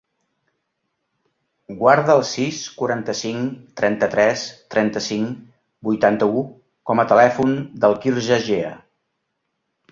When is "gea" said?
8.51-8.77